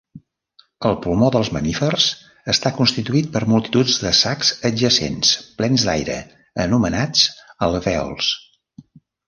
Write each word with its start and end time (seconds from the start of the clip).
El 0.89 0.95
pulmó 1.01 1.27
dels 1.35 1.51
mamífers 1.57 2.07
està 2.53 2.71
constituït 2.79 3.29
per 3.35 3.43
multitud 3.53 3.93
de 4.07 4.15
sacs 4.21 4.51
adjacents 4.71 5.37
plens 5.63 5.87
d'aire 5.91 6.19
anomenats 6.67 7.31
alvèols. 7.71 8.35